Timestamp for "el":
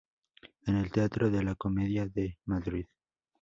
0.77-0.89